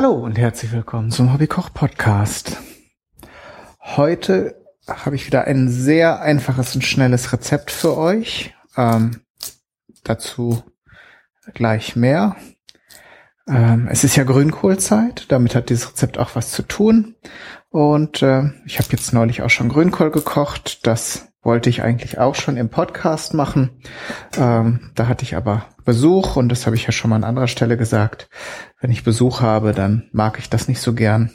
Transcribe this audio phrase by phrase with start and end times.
[0.00, 2.58] Hallo und herzlich willkommen zum Hobbykoch Podcast.
[3.80, 8.54] Heute habe ich wieder ein sehr einfaches und schnelles Rezept für euch.
[8.76, 9.22] Ähm,
[10.04, 10.62] dazu
[11.52, 12.36] gleich mehr.
[13.48, 17.14] Ähm, es ist ja Grünkohlzeit, damit hat dieses Rezept auch was zu tun.
[17.70, 20.86] Und äh, ich habe jetzt neulich auch schon Grünkohl gekocht.
[20.86, 23.70] Das wollte ich eigentlich auch schon im Podcast machen.
[24.36, 27.48] Ähm, da hatte ich aber Besuch und das habe ich ja schon mal an anderer
[27.48, 28.28] Stelle gesagt.
[28.80, 31.30] Wenn ich Besuch habe, dann mag ich das nicht so gern,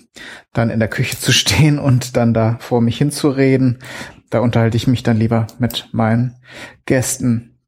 [0.54, 3.80] dann in der Küche zu stehen und dann da vor mich hinzureden.
[4.30, 6.36] Da unterhalte ich mich dann lieber mit meinen
[6.86, 7.60] Gästen.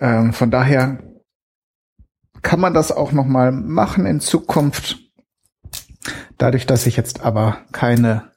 [0.00, 0.98] Ähm, von daher
[2.42, 4.98] kann man das auch noch mal machen in Zukunft.
[6.36, 8.32] Dadurch, dass ich jetzt aber keine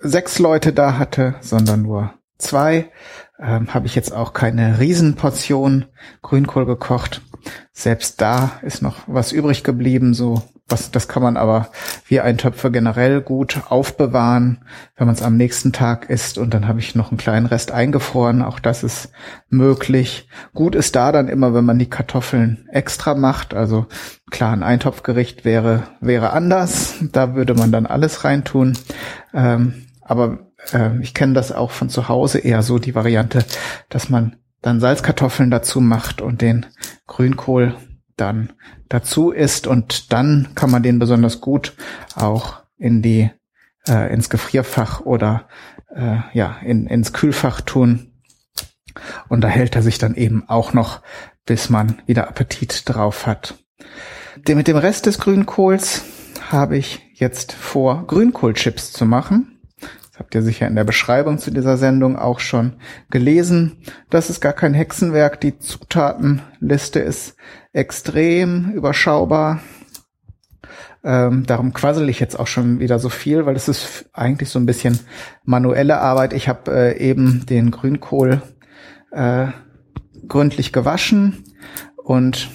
[0.00, 2.90] sechs Leute da hatte, sondern nur zwei,
[3.38, 5.86] ähm, habe ich jetzt auch keine Riesenportion
[6.22, 7.22] Grünkohl gekocht.
[7.72, 11.68] Selbst da ist noch was übrig geblieben, so was, das kann man aber
[12.06, 14.64] wie Eintöpfe generell gut aufbewahren,
[14.96, 16.38] wenn man es am nächsten Tag isst.
[16.38, 18.42] Und dann habe ich noch einen kleinen Rest eingefroren.
[18.42, 19.10] Auch das ist
[19.48, 20.28] möglich.
[20.54, 23.54] Gut ist da dann immer, wenn man die Kartoffeln extra macht.
[23.54, 23.86] Also
[24.30, 26.96] klar, ein Eintopfgericht wäre, wäre anders.
[27.12, 28.76] Da würde man dann alles reintun.
[29.34, 33.44] Ähm, aber äh, ich kenne das auch von zu Hause eher so, die Variante,
[33.88, 36.66] dass man dann Salzkartoffeln dazu macht und den
[37.06, 37.74] Grünkohl
[38.20, 38.52] dann
[38.88, 41.74] dazu ist und dann kann man den besonders gut
[42.14, 43.30] auch in die
[43.88, 45.48] äh, ins Gefrierfach oder
[45.94, 48.10] äh, ja in, ins Kühlfach tun
[49.28, 51.00] und da hält er sich dann eben auch noch,
[51.46, 53.54] bis man wieder Appetit drauf hat.
[54.46, 56.04] Mit dem Rest des Grünkohls
[56.50, 59.49] habe ich jetzt vor, Grünkohlchips zu machen
[60.20, 62.74] habt ihr sicher in der Beschreibung zu dieser Sendung auch schon
[63.10, 63.78] gelesen.
[64.10, 65.40] Das ist gar kein Hexenwerk.
[65.40, 67.36] Die Zutatenliste ist
[67.72, 69.60] extrem überschaubar.
[71.02, 74.58] Ähm, darum quassel ich jetzt auch schon wieder so viel, weil es ist eigentlich so
[74.58, 75.00] ein bisschen
[75.44, 76.34] manuelle Arbeit.
[76.34, 78.42] Ich habe äh, eben den Grünkohl
[79.12, 79.46] äh,
[80.28, 81.44] gründlich gewaschen
[81.96, 82.50] und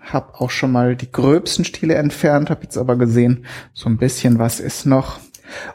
[0.00, 3.44] habe auch schon mal die gröbsten Stiele entfernt, habe jetzt aber gesehen,
[3.74, 5.20] so ein bisschen was ist noch.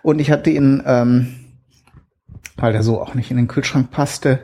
[0.01, 1.35] Und ich hatte ihn, ähm,
[2.55, 4.39] weil der so auch nicht in den Kühlschrank passte,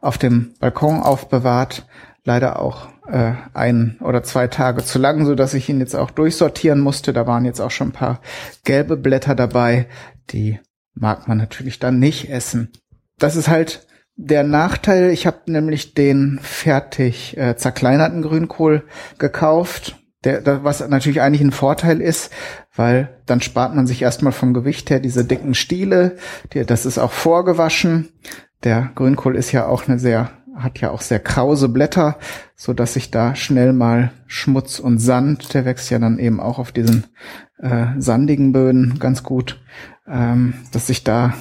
[0.00, 1.86] auf dem Balkon aufbewahrt.
[2.24, 6.10] Leider auch äh, ein oder zwei Tage zu lang, so dass ich ihn jetzt auch
[6.10, 7.12] durchsortieren musste.
[7.12, 8.20] Da waren jetzt auch schon ein paar
[8.64, 9.86] gelbe Blätter dabei.
[10.30, 10.58] Die
[10.94, 12.70] mag man natürlich dann nicht essen.
[13.18, 15.10] Das ist halt der Nachteil.
[15.10, 18.84] Ich habe nämlich den fertig äh, zerkleinerten Grünkohl
[19.18, 22.32] gekauft der, was natürlich eigentlich ein Vorteil ist,
[22.74, 26.16] weil dann spart man sich erstmal vom Gewicht her diese dicken Stiele.
[26.52, 28.08] Die, das ist auch vorgewaschen.
[28.64, 32.18] Der Grünkohl ist ja auch eine sehr, hat ja auch sehr krause Blätter,
[32.56, 36.58] so dass sich da schnell mal Schmutz und Sand, der wächst ja dann eben auch
[36.58, 37.06] auf diesen
[37.58, 39.60] äh, sandigen Böden ganz gut,
[40.08, 41.34] ähm, dass sich da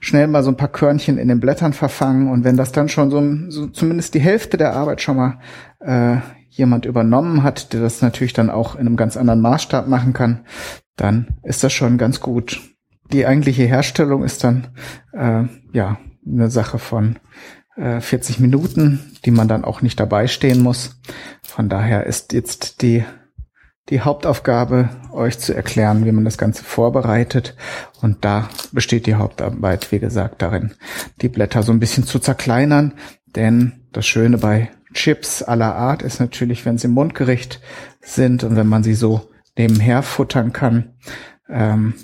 [0.00, 3.10] schnell mal so ein paar Körnchen in den Blättern verfangen und wenn das dann schon
[3.10, 5.38] so, so zumindest die Hälfte der Arbeit schon mal
[5.80, 6.18] äh,
[6.56, 10.44] jemand übernommen hat, der das natürlich dann auch in einem ganz anderen Maßstab machen kann,
[10.96, 12.60] dann ist das schon ganz gut.
[13.12, 14.68] Die eigentliche Herstellung ist dann
[15.12, 17.18] äh, ja eine Sache von
[17.76, 21.00] äh, 40 Minuten, die man dann auch nicht dabei stehen muss.
[21.42, 23.04] Von daher ist jetzt die
[23.88, 27.54] die Hauptaufgabe, euch zu erklären, wie man das Ganze vorbereitet.
[28.02, 30.74] Und da besteht die Hauptarbeit, wie gesagt, darin,
[31.22, 32.94] die Blätter so ein bisschen zu zerkleinern.
[33.26, 37.60] Denn das Schöne bei Chips aller Art ist natürlich, wenn sie Mundgericht
[38.00, 40.94] sind und wenn man sie so nebenher futtern kann
[41.48, 41.94] ähm,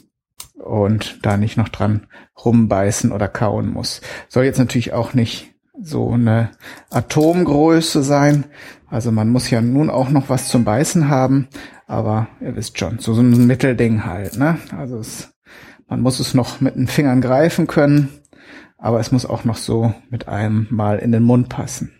[0.54, 2.06] und da nicht noch dran
[2.44, 4.00] rumbeißen oder kauen muss.
[4.28, 6.50] Soll jetzt natürlich auch nicht so eine
[6.90, 8.44] Atomgröße sein.
[8.88, 11.48] Also man muss ja nun auch noch was zum Beißen haben,
[11.86, 14.36] aber ihr wisst schon, so, so ein Mittelding halt.
[14.36, 14.58] Ne?
[14.76, 15.32] Also es,
[15.88, 18.10] man muss es noch mit den Fingern greifen können,
[18.76, 21.92] aber es muss auch noch so mit einem Mal in den Mund passen.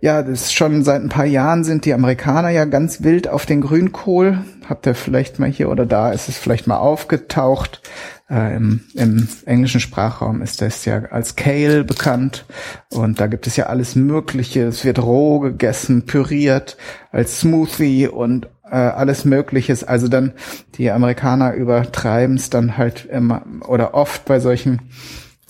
[0.00, 3.46] Ja, das ist schon seit ein paar Jahren sind die Amerikaner ja ganz wild auf
[3.46, 4.38] den Grünkohl.
[4.68, 7.80] Habt ihr vielleicht mal hier oder da ist es vielleicht mal aufgetaucht.
[8.28, 12.44] Äh, im, Im englischen Sprachraum ist das ja als Kale bekannt.
[12.92, 14.64] Und da gibt es ja alles Mögliche.
[14.64, 16.76] Es wird roh gegessen, püriert,
[17.10, 19.84] als Smoothie und äh, alles Mögliches.
[19.84, 20.32] Also dann
[20.76, 24.82] die Amerikaner übertreiben es dann halt immer oder oft bei solchen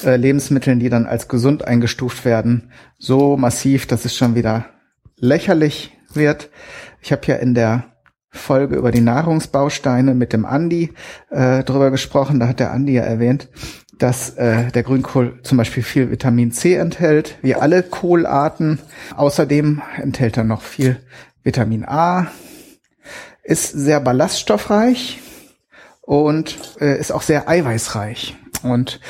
[0.02, 4.66] äh, Lebensmitteln, die dann als gesund eingestuft werden, so massiv, dass es schon wieder
[5.16, 6.50] lächerlich wird.
[7.00, 7.84] Ich habe ja in der
[8.31, 10.93] Folge über die Nahrungsbausteine mit dem Andi
[11.31, 12.40] äh, drüber gesprochen.
[12.40, 13.48] Da hat der Andi ja erwähnt,
[13.98, 18.78] dass äh, der Grünkohl zum Beispiel viel Vitamin C enthält, wie alle Kohlarten.
[19.16, 20.99] Außerdem enthält er noch viel
[21.42, 22.26] Vitamin A.
[23.42, 25.20] ist sehr ballaststoffreich
[26.02, 28.37] und äh, ist auch sehr eiweißreich.
[28.62, 29.00] Und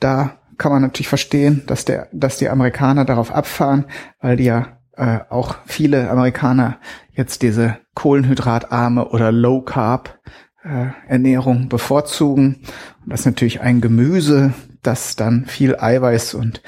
[0.00, 3.86] da kann man natürlich verstehen, dass der, dass die Amerikaner darauf abfahren,
[4.20, 6.78] weil die ja äh, auch viele Amerikaner
[7.12, 10.18] jetzt diese kohlenhydratarme oder Low Carb
[10.62, 12.62] äh, Ernährung bevorzugen.
[13.02, 14.52] Und das ist natürlich ein Gemüse,
[14.82, 16.62] das dann viel Eiweiß und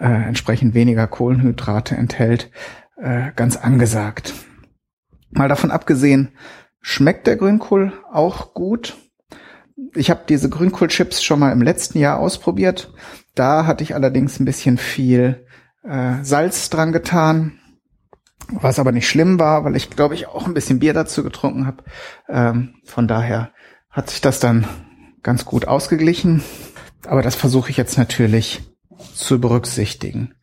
[0.00, 2.50] äh, entsprechend weniger Kohlenhydrate enthält,
[2.96, 4.34] äh, ganz angesagt.
[5.30, 6.30] Mal davon abgesehen,
[6.80, 8.96] schmeckt der Grünkohl auch gut.
[9.94, 12.92] Ich habe diese Grünkohlchips schon mal im letzten Jahr ausprobiert.
[13.34, 15.46] Da hatte ich allerdings ein bisschen viel
[15.84, 17.58] äh, Salz dran getan,
[18.48, 21.66] was aber nicht schlimm war, weil ich glaube ich auch ein bisschen Bier dazu getrunken
[21.66, 21.84] habe.
[22.28, 23.50] Ähm, von daher
[23.90, 24.66] hat sich das dann
[25.22, 26.42] ganz gut ausgeglichen.
[27.06, 28.62] Aber das versuche ich jetzt natürlich
[29.14, 30.34] zu berücksichtigen.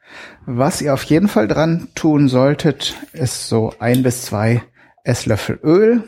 [0.46, 4.64] Was ihr auf jeden Fall dran tun solltet, ist so ein bis zwei
[5.04, 6.04] Esslöffel Öl.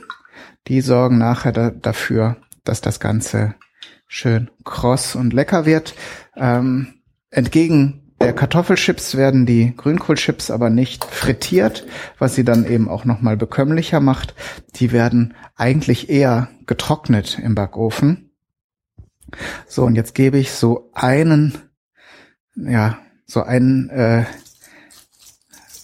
[0.67, 3.55] Die sorgen nachher da, dafür, dass das Ganze
[4.07, 5.95] schön kross und lecker wird.
[6.35, 6.95] Ähm,
[7.29, 11.85] entgegen der Kartoffelchips werden die Grünkohlchips aber nicht frittiert,
[12.17, 14.33] was sie dann eben auch nochmal bekömmlicher macht.
[14.75, 18.31] Die werden eigentlich eher getrocknet im Backofen.
[19.67, 21.57] So, und jetzt gebe ich so einen,
[22.55, 24.25] ja, so einen äh,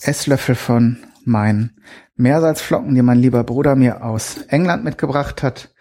[0.02, 1.82] Esslöffel von meinen
[2.16, 5.74] Meersalzflocken, die mein lieber Bruder mir aus England mitgebracht hat.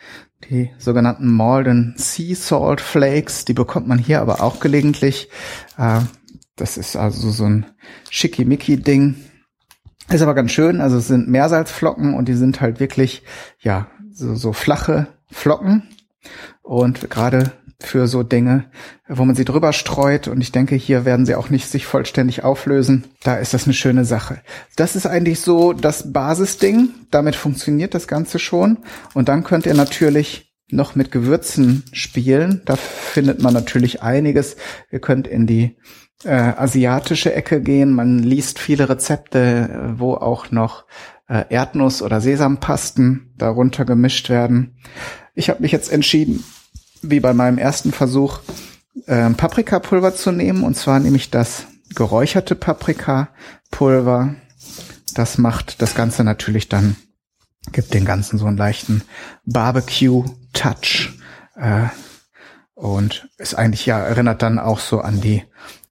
[0.49, 5.29] Die sogenannten Malden Sea Salt Flakes, die bekommt man hier aber auch gelegentlich.
[5.77, 6.01] Äh,
[6.57, 7.67] das ist also so ein
[8.11, 9.17] schickimicki-Ding.
[10.09, 10.81] Ist aber ganz schön.
[10.81, 13.23] Also es sind Meersalzflocken und die sind halt wirklich,
[13.61, 15.89] ja, so, so flache Flocken.
[16.63, 18.67] Und gerade für so Dinge,
[19.09, 20.29] wo man sie drüber streut.
[20.29, 23.05] Und ich denke, hier werden sie auch nicht sich vollständig auflösen.
[23.23, 24.41] Da ist das eine schöne Sache.
[24.77, 26.91] Das ist eigentlich so das Basisding.
[27.11, 28.79] Damit funktioniert das Ganze schon.
[29.15, 32.63] Und dann könnt ihr natürlich noch mit Gewürzen spielen.
[32.65, 34.57] Da findet man natürlich einiges.
[34.91, 35.77] Ihr könnt in die
[36.25, 37.93] äh, asiatische Ecke gehen.
[37.93, 40.85] Man liest viele Rezepte, wo auch noch
[41.29, 44.77] äh, Erdnuss- oder Sesampasten darunter gemischt werden.
[45.41, 46.45] Ich habe mich jetzt entschieden,
[47.01, 48.41] wie bei meinem ersten Versuch,
[49.07, 50.65] äh, Paprikapulver zu nehmen.
[50.65, 51.65] Und zwar nehme ich das
[51.95, 54.35] geräucherte Paprikapulver.
[55.15, 56.97] Das macht das Ganze natürlich dann,
[57.73, 59.03] gibt den Ganzen so einen leichten
[59.47, 61.19] Barbecue-Touch.
[61.57, 61.87] Äh,
[62.75, 65.45] und ist eigentlich ja, erinnert dann auch so an die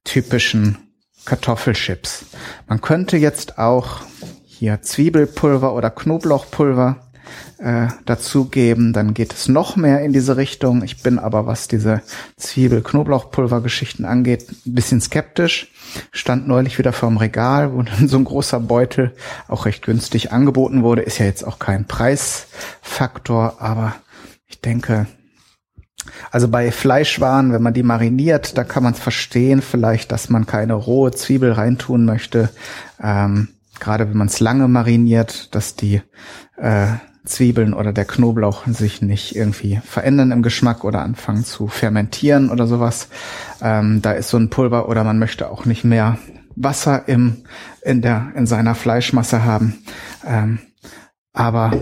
[0.04, 0.78] typischen
[1.24, 2.26] Kartoffelchips.
[2.68, 4.02] Man könnte jetzt auch
[4.44, 7.09] hier Zwiebelpulver oder Knoblauchpulver
[7.58, 10.82] äh, dazugeben, dann geht es noch mehr in diese Richtung.
[10.82, 12.02] Ich bin aber, was diese
[12.36, 15.72] Zwiebel-Knoblauchpulver-Geschichten angeht, ein bisschen skeptisch.
[16.12, 19.14] Stand neulich wieder vorm Regal, wo dann so ein großer Beutel
[19.48, 21.02] auch recht günstig angeboten wurde.
[21.02, 23.94] Ist ja jetzt auch kein Preisfaktor, aber
[24.46, 25.06] ich denke,
[26.30, 30.46] also bei Fleischwaren, wenn man die mariniert, da kann man es verstehen, vielleicht, dass man
[30.46, 32.50] keine rohe Zwiebel reintun möchte.
[33.02, 36.02] Ähm, Gerade wenn man es lange mariniert, dass die
[36.58, 36.86] äh,
[37.30, 42.66] Zwiebeln oder der Knoblauch sich nicht irgendwie verändern im Geschmack oder anfangen zu fermentieren oder
[42.66, 43.08] sowas.
[43.62, 46.18] Ähm, da ist so ein Pulver oder man möchte auch nicht mehr
[46.56, 47.44] Wasser im,
[47.82, 49.78] in der, in seiner Fleischmasse haben.
[50.26, 50.58] Ähm,
[51.32, 51.72] aber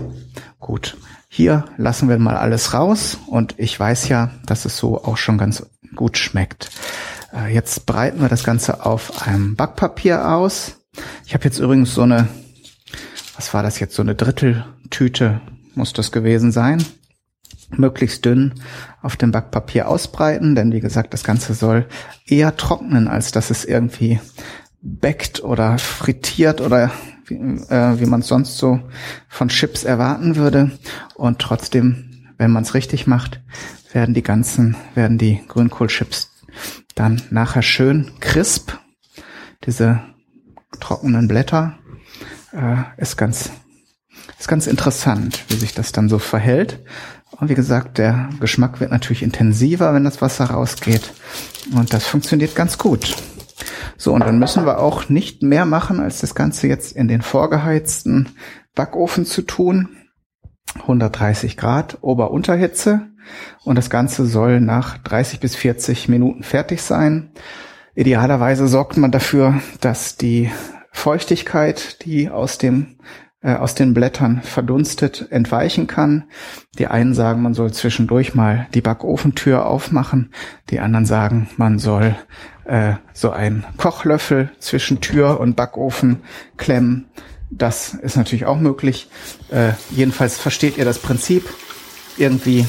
[0.59, 5.17] gut, hier lassen wir mal alles raus und ich weiß ja, dass es so auch
[5.17, 5.65] schon ganz
[5.95, 6.69] gut schmeckt.
[7.33, 10.77] Äh, jetzt breiten wir das Ganze auf einem Backpapier aus.
[11.25, 12.27] Ich habe jetzt übrigens so eine,
[13.39, 15.39] was war das jetzt, so eine Dritteltüte
[15.73, 16.83] muss das gewesen sein.
[17.69, 18.55] Möglichst dünn
[19.01, 21.87] auf dem Backpapier ausbreiten, denn wie gesagt, das Ganze soll
[22.25, 24.19] eher trocknen, als dass es irgendwie
[24.81, 26.91] backt oder frittiert oder
[27.27, 28.81] wie, äh, wie man es sonst so
[29.29, 30.71] von Chips erwarten würde.
[31.15, 33.41] Und trotzdem, wenn man es richtig macht,
[33.93, 36.29] werden die ganzen, werden die Grünkohlchips
[36.93, 38.73] dann nachher schön crisp.
[39.65, 40.01] Diese
[40.81, 41.79] trockenen Blätter
[42.53, 43.51] äh, ist ganz
[44.37, 46.79] ist ganz interessant, wie sich das dann so verhält.
[47.31, 51.13] Und wie gesagt, der Geschmack wird natürlich intensiver, wenn das Wasser rausgeht.
[51.75, 53.15] Und das funktioniert ganz gut.
[53.97, 57.21] So, und dann müssen wir auch nicht mehr machen, als das Ganze jetzt in den
[57.21, 58.29] vorgeheizten
[58.75, 59.89] Backofen zu tun.
[60.81, 63.07] 130 Grad Ober-Unterhitze.
[63.63, 67.31] Und das Ganze soll nach 30 bis 40 Minuten fertig sein.
[67.95, 70.49] Idealerweise sorgt man dafür, dass die
[70.99, 72.97] Feuchtigkeit, die aus dem
[73.41, 76.25] äh, aus den Blättern verdunstet, entweichen kann.
[76.77, 80.33] Die einen sagen, man soll zwischendurch mal die Backofentür aufmachen.
[80.69, 82.17] Die anderen sagen, man soll
[82.65, 86.19] äh, so einen Kochlöffel zwischen Tür und Backofen
[86.57, 87.05] klemmen.
[87.49, 89.09] Das ist natürlich auch möglich.
[89.51, 91.47] Äh, jedenfalls versteht ihr das Prinzip.
[92.17, 92.67] Irgendwie,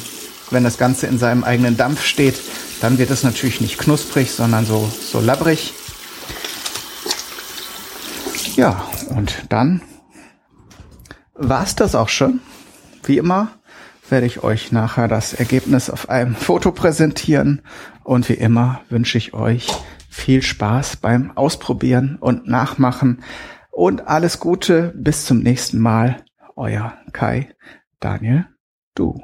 [0.51, 2.41] wenn das Ganze in seinem eigenen Dampf steht,
[2.81, 5.75] dann wird es natürlich nicht knusprig, sondern so, so labbrig.
[8.61, 9.81] Ja, und dann
[11.33, 12.41] war's das auch schon.
[13.05, 13.53] Wie immer
[14.11, 17.63] werde ich euch nachher das Ergebnis auf einem Foto präsentieren.
[18.05, 19.67] Und wie immer wünsche ich euch
[20.11, 23.25] viel Spaß beim Ausprobieren und Nachmachen.
[23.71, 26.23] Und alles Gute, bis zum nächsten Mal.
[26.55, 27.55] Euer Kai,
[27.99, 28.45] Daniel,
[28.95, 29.23] du.